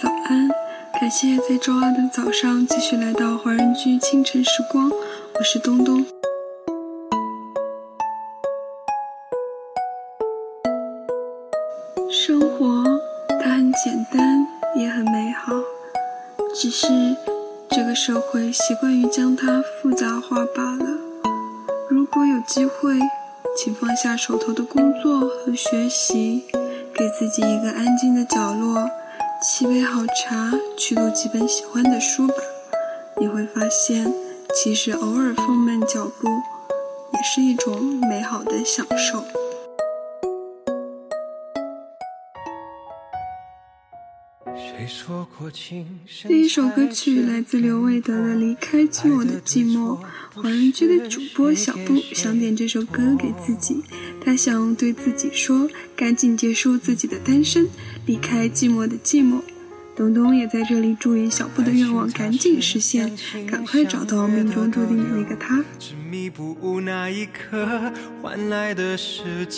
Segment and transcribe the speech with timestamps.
[0.00, 0.48] 早安，
[1.00, 4.88] 感谢在周二的早上继续来到华人居清晨时光，
[5.34, 6.06] 我是东东。
[12.08, 12.84] 生活
[13.40, 15.52] 它很简单，也很美好，
[16.54, 16.86] 只是
[17.68, 20.86] 这个社会习惯于将它复杂化罢了。
[21.88, 23.00] 如果有机会，
[23.56, 26.44] 请放下手头的工作和学习，
[26.94, 28.88] 给自己一个安静的角落，
[29.40, 32.34] 沏杯好茶，去读几本喜欢的书吧。
[33.20, 34.12] 你会发现，
[34.52, 36.28] 其实偶尔放慢脚步，
[37.12, 39.24] 也是一种美好的享受。
[46.26, 49.98] 第一首歌曲来自刘伟德的《离开寂寞的寂寞》。
[50.34, 53.82] 华人居的主播小布想点这首歌给自己，
[54.24, 57.68] 他想对自己说：赶紧结束自己的单身，
[58.06, 59.40] 离开寂寞的寂寞。
[59.96, 65.64] 东东也在这里祝愿小布的愿望赶紧实现，赶快找到命中注定的那个他。
[65.78, 67.92] 执迷不悟那一刻，
[68.22, 69.54] 换来的是寂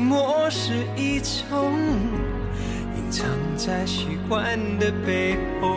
[0.00, 1.78] 寞是一种
[2.96, 3.28] 隐藏
[3.58, 5.76] 在习惯的背后，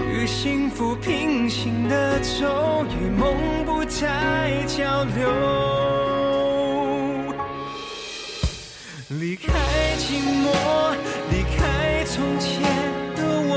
[0.00, 5.30] 与幸福平行的走，与梦不再交流。
[9.10, 9.52] 离开
[9.96, 10.50] 寂寞，
[11.30, 12.62] 离开从前
[13.14, 13.54] 的我，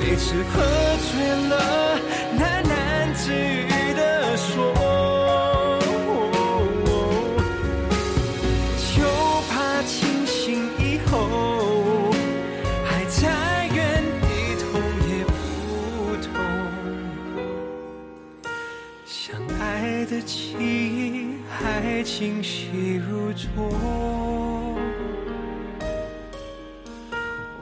[0.00, 0.60] 每次和
[22.22, 23.68] 清晰如昨，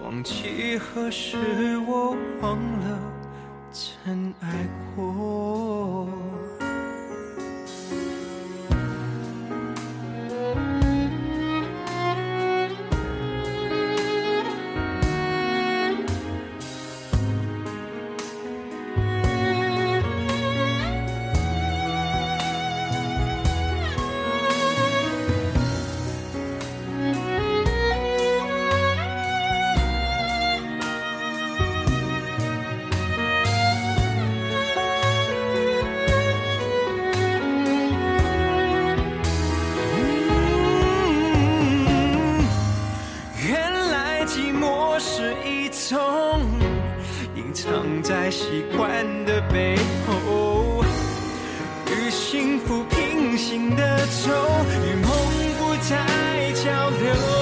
[0.02, 1.38] 忘记何时
[1.88, 3.00] 我忘了
[3.72, 6.06] 曾爱过。
[49.52, 50.84] 背后，
[51.86, 54.30] 与幸福平行的愁，
[54.86, 55.10] 与梦
[55.58, 57.39] 不再交流。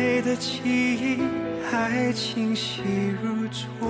[0.00, 1.18] 爱的记忆
[1.70, 2.82] 还清晰
[3.22, 3.86] 如昨，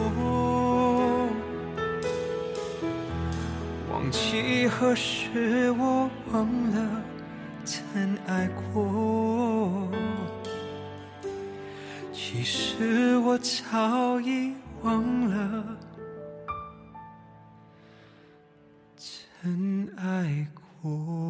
[3.89, 7.03] 忘记何时我忘了
[7.65, 9.89] 曾爱过，
[12.13, 15.65] 其实我早已忘了
[18.97, 20.45] 曾爱
[20.83, 21.30] 过。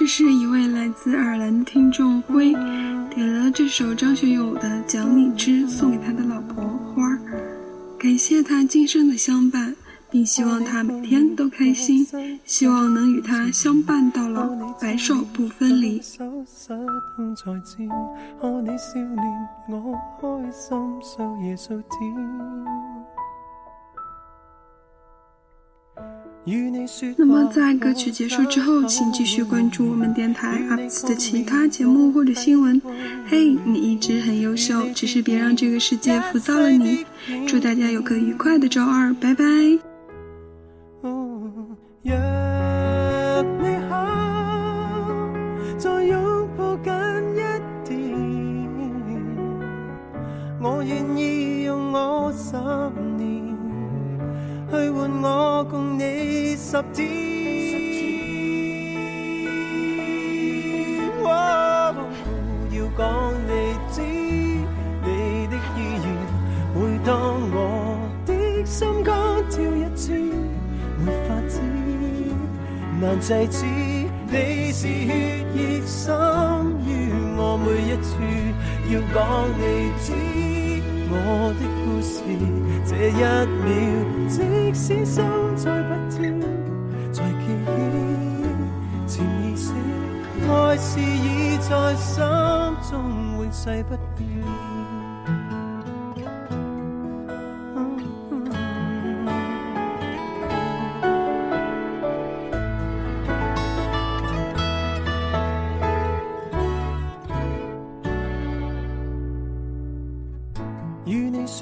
[0.00, 2.54] 这是一位来自爱尔兰的听众辉
[3.14, 7.18] 点了这首张学友的《讲理之》，送给他的老婆花儿，
[7.98, 9.76] 感谢他今生的相伴，
[10.10, 12.06] 并希望他每天都开心，
[12.46, 14.46] 希望能与他相伴到老，
[14.80, 16.00] 白首不分离。
[27.16, 32.80] 那么在歌曲结束之后，请继续关注我们电台 UPS 的其他节目或者新闻。
[33.28, 37.04] 嘿，你一直很优秀，只是别让这个世界浮躁了你。
[37.46, 39.44] 祝大家有个愉快的周二，拜拜。
[50.62, 52.52] 我愿意用我十
[53.16, 53.39] 年
[54.70, 57.30] 去换我共你十天。
[62.72, 63.50] 要讲你
[63.90, 66.06] 知你的意愿，
[66.74, 67.10] 每当
[67.52, 67.54] 我
[68.24, 68.30] 的
[68.64, 69.12] 心肝
[69.50, 70.12] 跳一次，
[71.04, 71.60] 没法子
[73.00, 73.66] 难制止，
[74.28, 76.14] 你是血液深
[76.86, 76.88] 于
[77.36, 78.08] 我每一处，
[78.88, 79.18] 要讲
[79.58, 79.60] 你
[80.04, 80.49] 知。
[82.02, 82.22] 是，
[82.86, 83.22] 这一
[83.62, 83.70] 秒，
[84.28, 84.40] 即
[84.74, 85.24] 使心
[85.56, 86.18] 再不跳，
[87.12, 87.68] 在记忆
[89.06, 89.72] 潜意识，
[90.48, 92.22] 爱是已在心
[92.90, 92.92] 中
[93.38, 94.29] 永世不变。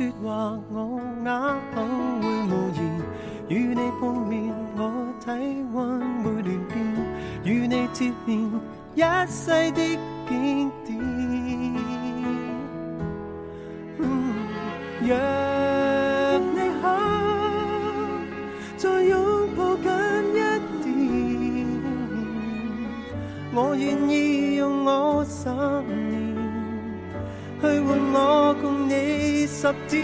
[0.09, 1.29] 说话我哑
[1.75, 1.77] 口
[2.21, 2.79] 会无言，
[3.49, 4.81] 与你碰面我
[5.21, 5.27] 体
[5.73, 6.77] 温会乱变，
[7.45, 8.51] 与你贴面
[8.95, 10.99] 一世的经典。
[15.01, 15.11] 若
[16.39, 16.85] 你肯
[18.77, 19.13] 再拥
[19.57, 19.87] 抱紧
[20.33, 20.37] 一
[20.83, 20.87] 点，
[23.55, 26.37] 我愿意用我十年
[27.61, 29.28] 去换我共你。
[29.47, 30.03] 十天，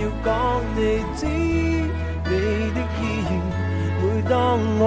[0.00, 0.28] 要讲
[0.74, 0.78] 你
[1.16, 2.30] 知你
[2.72, 3.30] 的意愿。
[4.00, 4.36] 每当
[4.78, 4.82] 我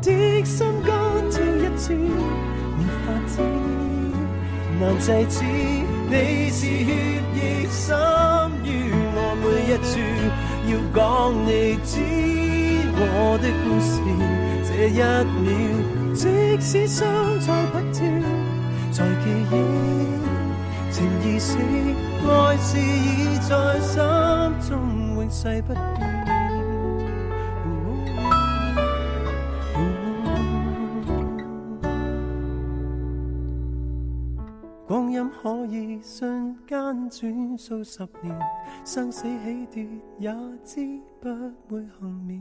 [0.00, 0.08] 的
[0.44, 0.88] 心肝
[1.30, 3.32] 跳一次，没法子
[4.80, 5.34] 难制止。
[6.10, 6.12] 你
[6.50, 6.86] 是血
[7.34, 7.38] 液
[7.70, 7.82] 深
[8.64, 8.66] 于
[9.14, 9.92] 我每一处，
[10.70, 10.98] 要讲
[11.44, 11.48] 你
[11.84, 11.92] 知
[12.96, 13.02] 我
[13.42, 13.92] 的故事。
[14.66, 14.90] 这一
[15.42, 15.83] 秒。
[16.14, 16.28] 即
[16.60, 17.04] 使心
[17.40, 18.06] 再不跳，
[18.92, 19.54] 在记忆
[20.90, 24.00] 情意死，爱是已在心
[24.68, 26.23] 中永世不断。
[34.94, 38.38] 光阴可以瞬间转数十年，
[38.84, 39.88] 生死起跌
[40.20, 40.32] 也
[40.62, 41.28] 知不
[41.68, 42.40] 会幸免，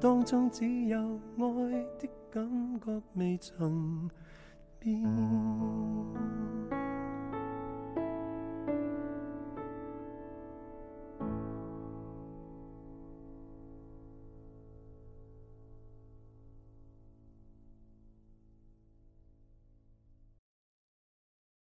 [0.00, 0.96] 当中只有
[1.38, 4.08] 爱的感觉未曾
[4.78, 5.02] 变。